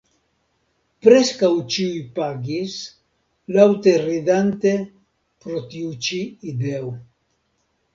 Preskaŭ 1.07 1.49
ĉiuj 1.75 1.99
pagis, 2.17 2.79
laŭte 3.59 3.97
ridante 4.09 4.77
pro 4.89 5.65
tiu 5.73 5.97
ĉi 6.07 6.23
ideo. 6.55 6.95